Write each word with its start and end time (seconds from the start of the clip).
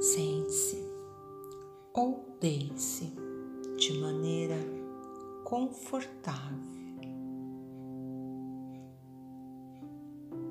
Sente-se 0.00 0.80
ou 1.92 2.36
deite-se 2.40 3.12
de 3.76 3.98
maneira 3.98 4.56
confortável. 5.44 6.58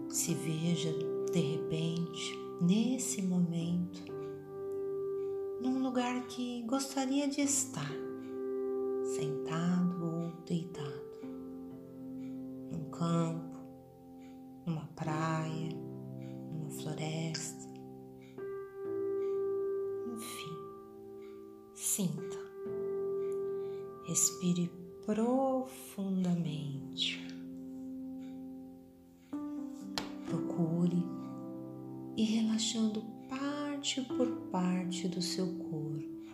Se 0.10 0.34
veja 0.34 0.92
de 1.32 1.40
repente, 1.40 2.38
nesse 2.62 3.22
momento, 3.22 4.02
num 5.62 5.82
lugar 5.82 6.28
que 6.28 6.64
gostaria 6.64 7.28
de 7.30 7.42
estar, 7.42 7.92
sentado 9.16 9.67
respire 24.18 24.68
profundamente. 25.06 27.22
Procure 30.26 31.04
e 32.18 32.24
relaxando 32.24 33.04
parte 33.30 34.02
por 34.02 34.28
parte 34.52 35.08
do 35.08 35.22
seu 35.22 35.46
corpo. 35.60 36.34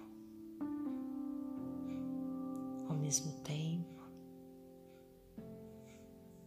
Ao 2.87 2.95
mesmo 2.95 3.33
tempo, 3.41 4.01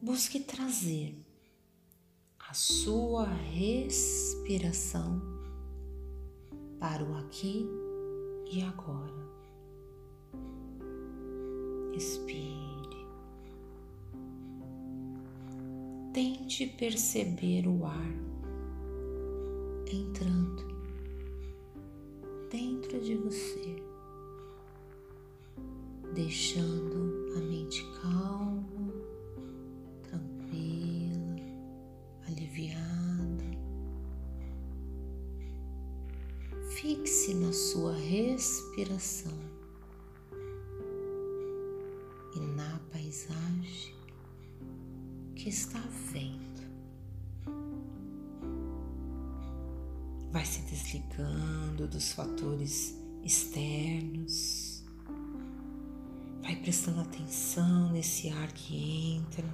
busque 0.00 0.40
trazer 0.40 1.22
a 2.48 2.54
sua 2.54 3.26
respiração 3.26 5.20
para 6.80 7.04
o 7.04 7.14
aqui 7.18 7.68
e 8.50 8.62
agora. 8.62 9.25
Respire. 11.96 13.06
Tente 16.12 16.66
perceber 16.66 17.66
o 17.66 17.86
ar 17.86 18.12
entrando 19.90 20.62
dentro 22.50 23.00
de 23.00 23.14
você, 23.14 23.82
deixando 26.12 26.85
que 45.46 45.50
está 45.50 45.78
vendo. 46.12 46.60
Vai 50.32 50.44
se 50.44 50.60
desligando 50.62 51.86
dos 51.86 52.10
fatores 52.10 52.98
externos. 53.22 54.84
Vai 56.42 56.56
prestando 56.56 57.00
atenção 57.02 57.92
nesse 57.92 58.28
ar 58.28 58.50
que 58.50 59.14
entra. 59.14 59.48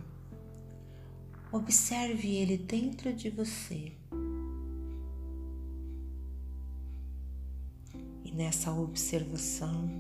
Observe 1.53 2.37
ele 2.37 2.57
dentro 2.57 3.13
de 3.13 3.29
você. 3.29 3.93
E 8.25 8.33
nessa 8.33 8.73
observação, 8.73 9.91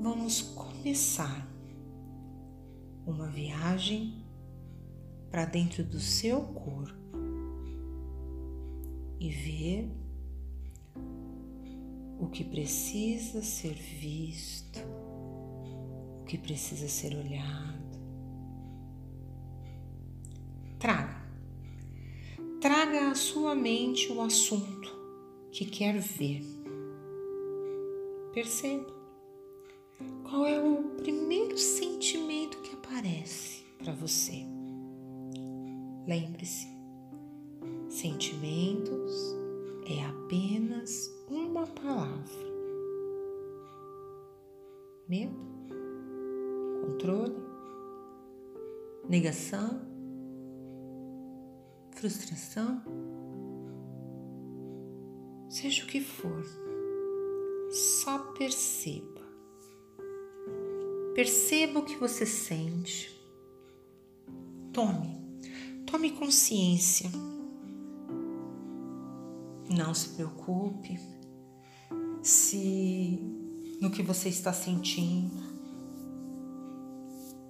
vamos 0.00 0.42
começar 0.42 1.46
uma 3.10 3.28
viagem 3.28 4.24
para 5.30 5.44
dentro 5.44 5.84
do 5.84 6.00
seu 6.00 6.40
corpo 6.42 7.18
e 9.18 9.28
ver 9.30 9.90
o 12.18 12.28
que 12.28 12.44
precisa 12.44 13.42
ser 13.42 13.74
visto, 13.74 14.80
o 16.20 16.24
que 16.24 16.38
precisa 16.38 16.88
ser 16.88 17.14
olhado. 17.14 17.80
Traga, 20.78 21.22
traga 22.60 23.10
à 23.10 23.14
sua 23.14 23.54
mente 23.54 24.10
o 24.12 24.20
assunto 24.20 24.90
que 25.52 25.64
quer 25.64 25.98
ver. 25.98 26.42
Perceba 28.32 28.99
qual 30.28 30.46
é 30.46 30.60
o 30.60 30.82
primeiro 30.96 31.58
sentimento 31.58 32.58
que 32.62 32.74
aparece 32.74 33.64
para 33.78 33.92
você. 33.92 34.44
Lembre-se, 36.06 36.68
sentimentos 37.88 39.36
é 39.86 40.04
apenas 40.04 41.10
uma 41.28 41.66
palavra. 41.66 42.50
Medo, 45.08 45.36
controle, 46.82 47.36
negação, 49.08 49.80
frustração, 51.90 52.80
seja 55.48 55.84
o 55.84 55.86
que 55.86 56.00
for, 56.00 56.44
só 57.70 58.18
perceba. 58.34 59.19
Perceba 61.14 61.80
o 61.80 61.84
que 61.84 61.96
você 61.96 62.24
sente. 62.24 63.10
Tome, 64.72 65.18
tome 65.84 66.12
consciência. 66.12 67.10
Não 69.68 69.92
se 69.92 70.10
preocupe 70.10 70.98
se 72.22 73.18
no 73.80 73.90
que 73.90 74.02
você 74.02 74.28
está 74.28 74.52
sentindo. 74.52 75.42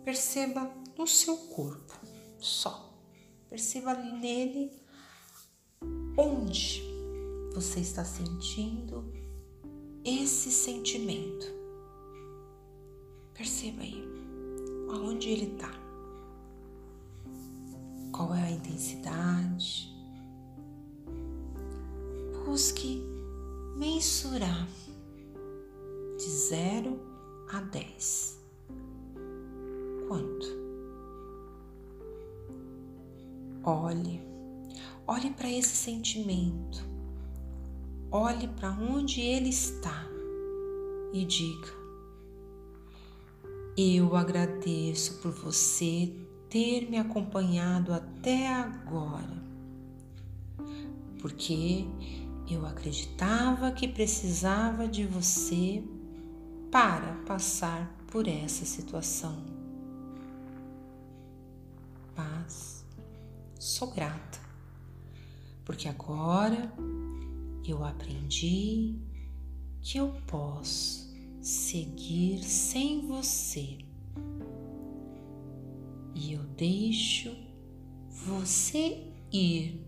Perceba 0.04 0.70
no 0.98 1.06
seu 1.06 1.36
corpo, 1.36 1.94
só. 2.38 2.98
Perceba 3.48 3.94
nele 3.94 4.70
onde 6.16 6.82
você 7.52 7.80
está 7.80 8.04
sentindo 8.04 9.12
esse 10.04 10.50
sentimento. 10.50 11.59
Perceba 13.40 13.80
aí 13.80 14.04
aonde 14.90 15.30
ele 15.30 15.54
está. 15.54 15.72
Qual 18.12 18.34
é 18.34 18.42
a 18.42 18.50
intensidade? 18.50 19.90
Busque 22.44 23.02
mensurar 23.78 24.68
de 26.18 26.28
0 26.28 27.00
a 27.50 27.62
10. 27.62 28.40
Quanto? 30.06 30.46
Olhe, 33.64 34.20
olhe 35.06 35.30
para 35.30 35.50
esse 35.50 35.74
sentimento, 35.76 36.84
olhe 38.10 38.48
para 38.48 38.70
onde 38.72 39.22
ele 39.22 39.48
está 39.48 40.06
e 41.14 41.24
diga: 41.24 41.79
eu 43.80 44.14
agradeço 44.14 45.14
por 45.22 45.32
você 45.32 46.12
ter 46.50 46.90
me 46.90 46.98
acompanhado 46.98 47.94
até 47.94 48.52
agora, 48.52 49.42
porque 51.20 51.86
eu 52.50 52.66
acreditava 52.66 53.70
que 53.70 53.88
precisava 53.88 54.86
de 54.86 55.06
você 55.06 55.82
para 56.70 57.14
passar 57.26 57.90
por 58.08 58.28
essa 58.28 58.66
situação. 58.66 59.42
Mas 62.14 62.84
sou 63.58 63.90
grata, 63.92 64.40
porque 65.64 65.88
agora 65.88 66.70
eu 67.64 67.84
aprendi 67.84 68.96
que 69.80 69.96
eu 69.96 70.12
posso 70.26 71.09
seguir 71.40 72.42
sem 72.42 73.06
você. 73.06 73.78
E 76.14 76.32
eu 76.32 76.42
deixo 76.56 77.34
você 78.08 79.06
ir 79.32 79.86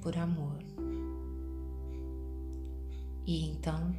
por 0.00 0.16
amor. 0.16 0.58
E 3.26 3.44
então, 3.50 3.94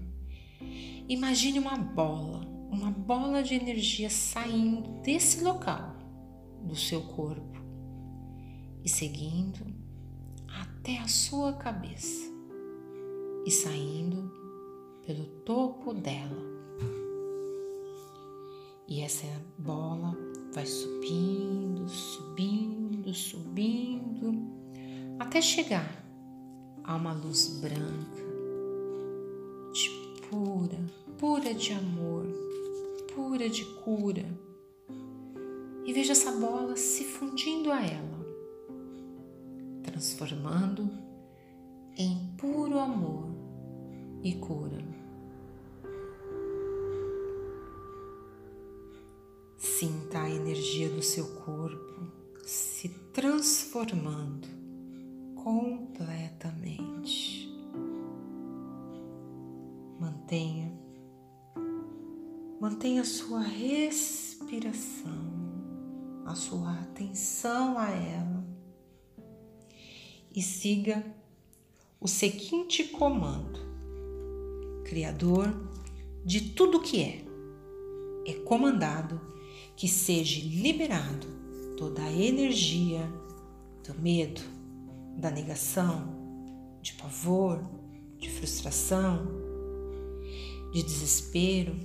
imagine 1.10 1.60
uma 1.60 1.78
bola, 1.78 2.46
uma 2.72 2.90
bola 2.90 3.44
de 3.44 3.54
energia 3.54 4.10
saindo 4.10 5.02
desse 5.02 5.44
local 5.44 5.98
do 6.64 6.76
seu 6.76 7.02
corpo 7.02 7.58
e 8.84 8.90
seguindo 8.90 9.66
até 10.48 10.98
a 11.00 11.08
sua 11.08 11.54
cabeça 11.54 12.32
e 13.46 13.52
saindo 13.52 14.37
pelo 15.08 15.24
topo 15.46 15.94
dela. 15.94 16.46
E 18.90 19.02
essa 19.02 19.26
bola 19.58 20.14
vai 20.54 20.66
subindo, 20.66 21.88
subindo, 21.88 23.14
subindo, 23.14 24.34
até 25.18 25.42
chegar 25.42 26.06
a 26.84 26.96
uma 26.96 27.14
luz 27.14 27.60
branca, 27.62 28.24
de 29.72 29.90
pura, 30.30 30.78
pura 31.18 31.54
de 31.54 31.72
amor, 31.72 32.26
pura 33.16 33.50
de 33.50 33.64
cura. 33.84 34.26
E 35.86 35.94
veja 35.94 36.12
essa 36.12 36.34
bola 36.34 36.76
se 36.76 37.06
fundindo 37.06 37.72
a 37.72 37.82
ela, 37.82 38.26
transformando 39.84 40.90
em 41.98 42.36
puro 42.38 42.78
amor 42.78 43.30
e 44.24 44.34
cura. 44.34 44.97
Sinta 49.80 50.24
a 50.24 50.30
energia 50.30 50.90
do 50.90 51.04
seu 51.04 51.36
corpo 51.36 52.12
se 52.44 52.90
transformando 53.14 54.48
completamente. 55.36 57.48
Mantenha, 60.00 60.76
mantenha 62.60 63.04
a 63.04 63.06
sua 63.06 63.42
respiração, 63.42 65.14
a 66.26 66.34
sua 66.34 66.74
atenção 66.80 67.78
a 67.78 67.92
ela 67.92 68.44
e 70.36 70.42
siga 70.42 71.06
o 72.02 72.08
seguinte 72.08 72.84
comando: 72.86 73.60
Criador 74.86 75.54
de 76.26 76.56
tudo 76.56 76.82
que 76.82 77.00
é, 77.00 77.24
é 78.26 78.34
comandado 78.40 79.37
que 79.78 79.88
seja 79.88 80.42
liberado 80.44 81.28
toda 81.78 82.02
a 82.02 82.12
energia 82.12 83.08
do 83.88 83.94
medo, 84.02 84.42
da 85.16 85.30
negação, 85.30 86.16
de 86.82 86.94
pavor, 86.94 87.64
de 88.18 88.28
frustração, 88.28 89.28
de 90.74 90.82
desespero, 90.82 91.76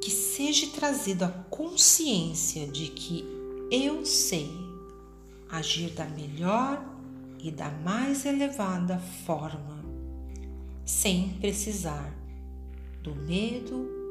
que 0.00 0.10
seja 0.10 0.68
trazido 0.68 1.24
a 1.24 1.28
consciência 1.28 2.68
de 2.68 2.88
que 2.90 3.24
eu 3.70 4.06
sei 4.06 4.52
agir 5.50 5.90
da 5.90 6.06
melhor 6.06 6.80
e 7.40 7.50
da 7.50 7.70
mais 7.70 8.24
elevada 8.24 8.98
forma, 9.26 9.84
sem 10.84 11.30
precisar 11.40 12.16
do 13.02 13.16
medo 13.16 14.03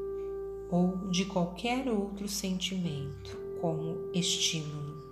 ou 0.73 1.07
de 1.11 1.25
qualquer 1.25 1.87
outro 1.87 2.27
sentimento 2.27 3.37
como 3.61 4.11
estímulo. 4.11 5.03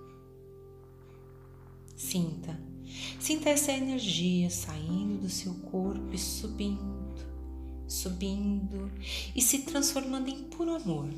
Sinta, 1.96 2.60
sinta 3.20 3.48
essa 3.48 3.70
energia 3.70 4.50
saindo 4.50 5.20
do 5.20 5.28
seu 5.28 5.54
corpo 5.70 6.12
e 6.12 6.18
subindo, 6.18 7.14
subindo 7.86 8.90
e 9.36 9.40
se 9.40 9.60
transformando 9.60 10.28
em 10.28 10.42
puro 10.48 10.74
amor. 10.74 11.08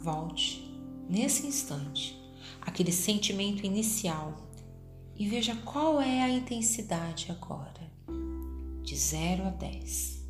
Volte 0.00 0.64
nesse 1.10 1.44
instante 1.44 2.16
aquele 2.60 2.92
sentimento 2.92 3.66
inicial 3.66 4.40
e 5.16 5.28
veja 5.28 5.56
qual 5.64 6.00
é 6.00 6.22
a 6.22 6.30
intensidade 6.30 7.26
agora, 7.28 7.90
de 8.84 8.94
0 8.96 9.48
a 9.48 9.50
10. 9.50 10.22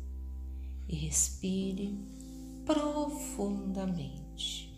E 0.89 0.95
respire 0.95 1.97
profundamente. 2.65 4.69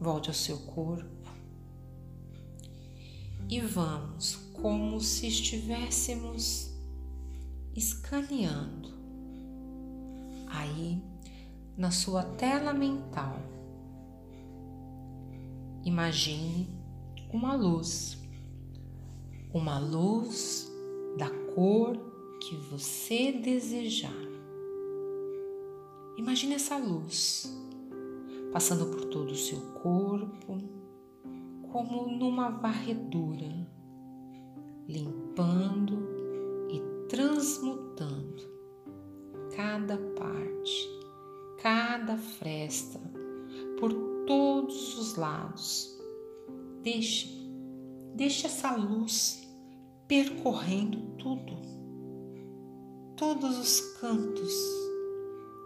Volte 0.00 0.28
ao 0.28 0.34
seu 0.34 0.58
corpo 0.58 1.08
e 3.48 3.60
vamos 3.60 4.36
como 4.52 5.00
se 5.00 5.26
estivéssemos 5.26 6.72
escaneando 7.74 8.96
aí 10.48 11.02
na 11.76 11.90
sua 11.90 12.22
tela 12.22 12.72
mental 12.72 13.42
Imagine 15.88 16.68
uma 17.32 17.54
luz, 17.54 18.18
uma 19.54 19.78
luz 19.78 20.70
da 21.16 21.30
cor 21.54 21.96
que 22.40 22.56
você 22.56 23.32
desejar. 23.32 24.12
Imagine 26.16 26.54
essa 26.54 26.76
luz 26.76 27.52
passando 28.52 28.86
por 28.86 29.04
todo 29.06 29.32
o 29.32 29.36
seu 29.36 29.60
corpo, 29.82 30.58
como 31.70 32.08
numa 32.08 32.48
varredura, 32.48 33.68
limpando 34.88 36.08
e 36.70 36.80
transmutando 37.08 38.42
cada 39.54 39.96
parte, 39.96 40.88
cada 41.62 42.16
fresta 42.16 43.00
por 43.78 43.92
todos 44.26 44.98
os 44.98 45.16
lados. 45.16 45.98
Deixe, 46.82 47.28
deixe 48.14 48.46
essa 48.46 48.74
luz 48.74 49.46
percorrendo 50.06 50.98
tudo, 51.18 51.56
todos 53.18 53.58
os 53.58 53.80
cantos, 53.98 54.54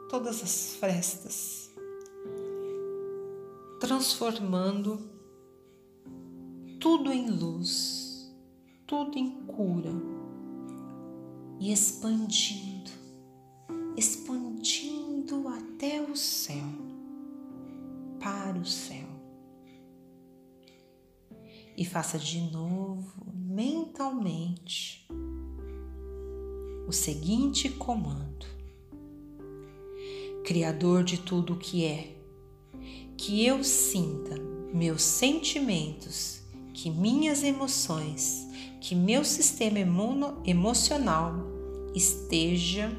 todas 0.08 0.42
as 0.42 0.74
frestas, 0.76 1.70
transformando 3.78 4.98
tudo 6.80 7.12
em 7.12 7.28
luz, 7.30 8.34
tudo 8.86 9.18
em 9.18 9.44
cura 9.44 9.92
e 11.60 11.70
expandindo, 11.70 12.90
expandindo 13.98 15.46
até 15.46 16.00
o 16.00 16.16
céu 16.16 16.64
para 18.18 18.58
o 18.58 18.64
céu. 18.64 19.08
E 21.76 21.84
faça 21.84 22.18
de 22.18 22.40
novo 22.50 23.30
mentalmente 23.34 25.01
o 26.92 26.94
seguinte 26.94 27.70
comando: 27.70 28.44
Criador 30.44 31.02
de 31.02 31.16
tudo 31.16 31.54
o 31.54 31.58
que 31.58 31.86
é, 31.86 32.14
que 33.16 33.46
eu 33.46 33.64
sinta 33.64 34.36
meus 34.74 35.00
sentimentos, 35.02 36.42
que 36.74 36.90
minhas 36.90 37.42
emoções, 37.42 38.46
que 38.78 38.94
meu 38.94 39.24
sistema 39.24 39.78
emocional 40.44 41.32
esteja 41.94 42.92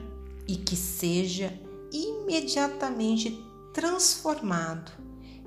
e 0.47 0.55
que 0.55 0.75
seja 0.75 1.53
imediatamente 1.91 3.39
transformado 3.75 4.91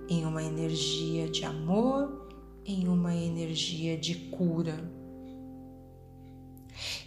em 0.08 0.24
uma 0.24 0.44
energia 0.44 1.28
de 1.28 1.44
amor, 1.44 2.28
em 2.64 2.86
uma 2.86 3.12
energia 3.12 3.98
de 3.98 4.14
cura. 4.14 4.95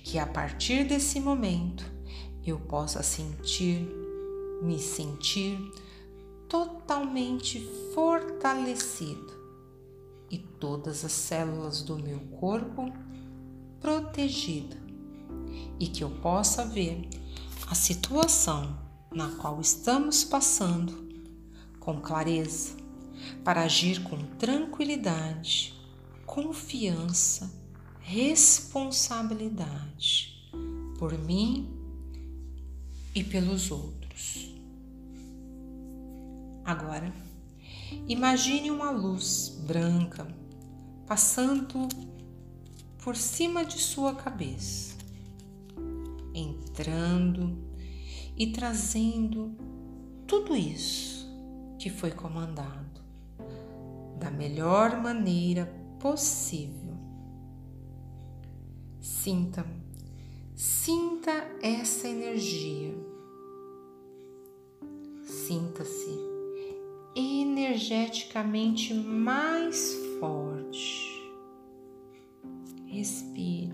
Que 0.03 0.17
a 0.19 0.25
partir 0.25 0.85
desse 0.85 1.19
momento 1.19 1.85
eu 2.45 2.59
possa 2.59 3.03
sentir, 3.03 3.87
me 4.61 4.79
sentir 4.79 5.59
totalmente 6.47 7.59
fortalecido 7.93 9.37
e 10.31 10.37
todas 10.37 11.05
as 11.05 11.11
células 11.11 11.81
do 11.81 11.97
meu 11.97 12.19
corpo 12.39 12.91
protegida 13.79 14.77
e 15.79 15.87
que 15.87 16.03
eu 16.03 16.09
possa 16.09 16.65
ver 16.65 17.07
a 17.67 17.75
situação 17.75 18.77
na 19.11 19.29
qual 19.29 19.59
estamos 19.61 20.23
passando 20.23 21.07
com 21.79 21.99
clareza, 21.99 22.75
para 23.43 23.63
agir 23.63 24.03
com 24.03 24.17
tranquilidade, 24.37 25.73
confiança, 26.25 27.51
responsabilidade 27.99 30.49
por 30.97 31.17
mim 31.17 31.69
e 33.13 33.21
pelos 33.23 33.71
outros. 33.71 34.49
Agora, 36.65 37.13
imagine 38.07 38.71
uma 38.71 38.91
luz 38.91 39.57
branca 39.65 40.27
passando 41.07 41.87
por 43.03 43.15
cima 43.15 43.65
de 43.65 43.79
sua 43.79 44.13
cabeça, 44.13 44.95
entrando 46.33 47.57
e 48.37 48.51
trazendo 48.51 49.55
tudo 50.27 50.55
isso 50.55 51.27
que 51.79 51.89
foi 51.89 52.11
comandado 52.11 53.01
da 54.19 54.29
melhor 54.29 55.01
maneira 55.01 55.65
possível. 55.99 56.78
Sinta, 59.09 59.65
sinta 60.55 61.31
essa 61.63 62.07
energia. 62.07 62.93
Sinta-se 65.23 66.15
energeticamente 67.15 68.93
mais 68.93 69.95
forte. 70.19 71.27
Respire, 72.85 73.73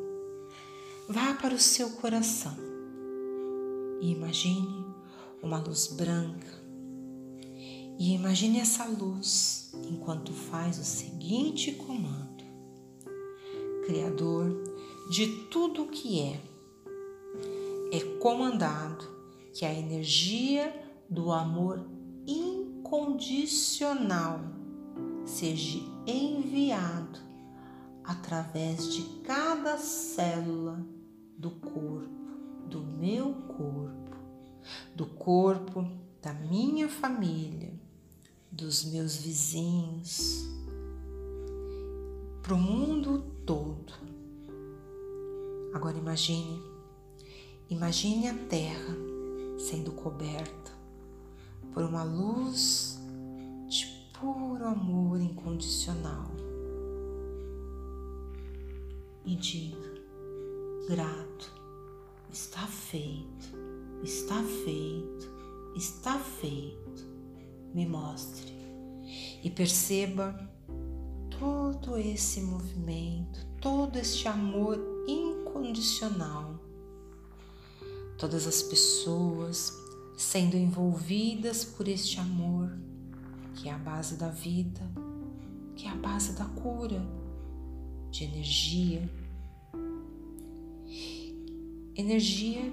vá 1.09 1.33
para 1.33 1.55
o 1.55 1.59
seu 1.59 1.89
coração 1.89 2.55
e 3.99 4.11
imagine 4.11 4.85
uma 5.41 5.57
luz 5.57 5.87
branca. 5.87 6.62
E 7.97 8.13
imagine 8.13 8.59
essa 8.59 8.85
luz 8.85 9.71
enquanto 9.89 10.33
faz 10.33 10.77
o 10.79 10.83
seguinte 10.83 11.71
comando: 11.73 12.43
Criador 13.85 14.73
de 15.09 15.27
tudo 15.49 15.83
o 15.83 15.87
que 15.87 16.19
é, 16.21 16.41
é 17.91 17.99
comandado 18.19 19.05
que 19.53 19.65
a 19.65 19.73
energia 19.73 20.73
do 21.09 21.31
amor 21.31 21.85
incondicional 22.25 24.39
seja 25.25 25.79
enviado 26.07 27.19
através 28.03 28.93
de 28.93 29.03
cada 29.23 29.77
célula 29.77 30.85
do 31.37 31.51
corpo, 31.51 32.09
do 32.67 32.81
meu 32.81 33.33
corpo, 33.33 34.17
do 34.95 35.05
corpo 35.05 35.85
da 36.21 36.33
minha 36.33 36.89
família, 36.89 37.73
dos 38.53 38.85
meus 38.85 39.15
vizinhos, 39.15 40.47
para 42.43 42.53
o 42.53 42.57
mundo 42.57 43.23
todo. 43.47 43.91
Agora 45.73 45.97
imagine, 45.97 46.61
imagine 47.67 48.27
a 48.27 48.33
terra 48.47 48.95
sendo 49.57 49.91
coberta 49.93 50.71
por 51.73 51.83
uma 51.83 52.03
luz 52.03 52.99
de 53.67 53.87
puro 54.19 54.67
amor 54.67 55.19
incondicional. 55.19 56.29
E 59.25 59.35
diga, 59.35 60.03
grato, 60.87 61.51
está 62.31 62.67
feito, 62.67 63.47
está 64.03 64.43
feito, 64.43 65.27
está 65.75 66.19
feito. 66.19 67.12
Me 67.73 67.85
mostre 67.85 68.53
e 69.43 69.49
perceba 69.49 70.49
todo 71.39 71.97
esse 71.97 72.41
movimento, 72.41 73.45
todo 73.59 73.97
este 73.97 74.27
amor 74.27 74.79
incondicional. 75.07 76.59
Todas 78.17 78.47
as 78.47 78.61
pessoas 78.61 79.73
sendo 80.15 80.55
envolvidas 80.55 81.65
por 81.65 81.87
este 81.87 82.19
amor, 82.19 82.71
que 83.55 83.67
é 83.67 83.73
a 83.73 83.77
base 83.77 84.15
da 84.15 84.29
vida, 84.29 84.81
que 85.75 85.87
é 85.87 85.89
a 85.89 85.95
base 85.95 86.33
da 86.33 86.45
cura, 86.45 87.03
de 88.11 88.23
energia. 88.23 89.09
Energia 91.95 92.71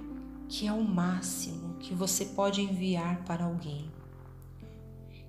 que 0.48 0.66
é 0.66 0.72
o 0.72 0.82
máximo 0.82 1.76
que 1.78 1.94
você 1.94 2.24
pode 2.26 2.60
enviar 2.60 3.24
para 3.24 3.44
alguém. 3.44 3.90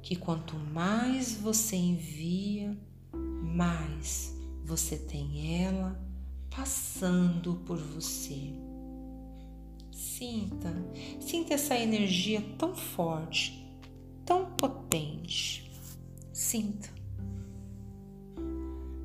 Que 0.01 0.15
quanto 0.15 0.55
mais 0.55 1.33
você 1.35 1.75
envia, 1.75 2.77
mais 3.55 4.35
você 4.63 4.97
tem 4.97 5.63
ela 5.63 5.99
passando 6.49 7.55
por 7.65 7.77
você. 7.77 8.53
Sinta, 9.91 10.73
sinta 11.19 11.53
essa 11.53 11.75
energia 11.75 12.41
tão 12.57 12.75
forte, 12.75 13.65
tão 14.25 14.51
potente. 14.53 15.71
Sinta. 16.33 16.89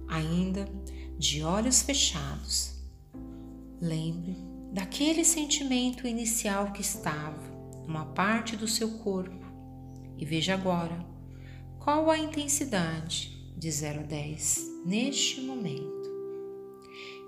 Ainda 0.08 0.68
de 1.18 1.42
olhos 1.42 1.82
fechados, 1.82 2.74
lembre 3.80 4.36
daquele 4.72 5.24
sentimento 5.24 6.06
inicial 6.06 6.72
que 6.72 6.80
estava 6.80 7.42
numa 7.86 8.06
parte 8.06 8.56
do 8.56 8.68
seu 8.68 8.98
corpo 8.98 9.45
e 10.18 10.25
veja 10.25 10.54
agora 10.54 11.04
qual 11.78 12.11
a 12.11 12.18
intensidade 12.18 13.37
de 13.56 13.70
0 13.70 14.00
a 14.00 14.02
10 14.02 14.82
neste 14.85 15.40
momento. 15.40 15.94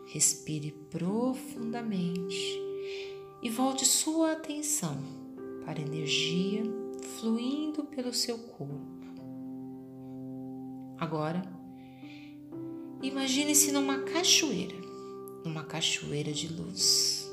Respire 0.07 0.73
profundamente 0.90 2.61
e 3.42 3.50
volte 3.50 3.87
sua 3.87 4.33
atenção 4.33 4.97
para 5.64 5.78
a 5.78 5.83
energia 5.83 6.62
fluindo 7.18 7.85
pelo 7.85 8.12
seu 8.12 8.38
corpo. 8.38 8.99
Agora, 10.99 11.42
imagine-se 13.02 13.71
numa 13.71 14.00
cachoeira, 14.00 14.76
numa 15.45 15.64
cachoeira 15.64 16.33
de 16.33 16.49
luz, 16.49 17.30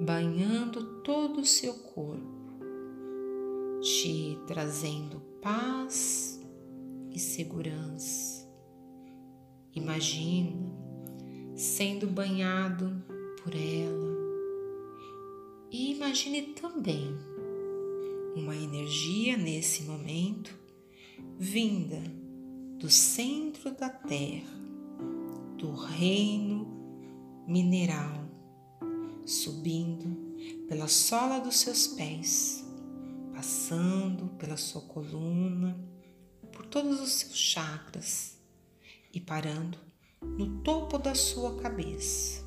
banhando 0.00 1.02
todo 1.02 1.40
o 1.40 1.46
seu 1.46 1.74
corpo, 1.74 2.37
te 3.80 4.38
trazendo 4.46 5.20
paz 5.40 6.40
e 7.10 7.18
segurança. 7.18 8.48
Imagina 9.74 10.56
sendo 11.54 12.06
banhado 12.06 13.02
por 13.42 13.54
ela 13.54 14.08
e 15.70 15.92
imagine 15.92 16.54
também 16.54 17.16
uma 18.34 18.56
energia 18.56 19.36
nesse 19.36 19.82
momento 19.82 20.56
vinda 21.38 22.00
do 22.78 22.88
centro 22.88 23.72
da 23.72 23.88
Terra, 23.88 24.56
do 25.56 25.72
reino 25.72 26.66
mineral, 27.46 28.30
subindo 29.26 30.16
pela 30.68 30.86
sola 30.86 31.40
dos 31.40 31.58
seus 31.58 31.88
pés, 31.88 32.64
passando 33.38 34.26
pela 34.36 34.56
sua 34.56 34.80
coluna, 34.80 35.78
por 36.52 36.66
todos 36.66 37.00
os 37.00 37.12
seus 37.12 37.36
chakras 37.36 38.36
e 39.14 39.20
parando 39.20 39.78
no 40.20 40.58
topo 40.62 40.98
da 40.98 41.14
sua 41.14 41.54
cabeça. 41.54 42.42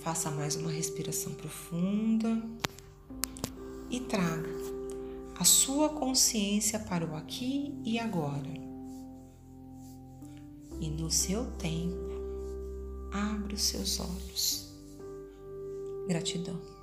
Faça 0.00 0.30
mais 0.30 0.54
uma 0.54 0.70
respiração 0.70 1.34
profunda 1.34 2.40
e 3.90 3.98
traga 3.98 4.48
a 5.40 5.44
sua 5.44 5.88
consciência 5.88 6.78
para 6.78 7.04
o 7.04 7.16
aqui 7.16 7.74
e 7.84 7.98
agora. 7.98 8.54
E 10.80 10.88
no 10.88 11.10
seu 11.10 11.50
tempo, 11.58 12.12
abra 13.12 13.54
os 13.54 13.62
seus 13.62 13.98
olhos. 13.98 14.72
Gratidão. 16.06 16.81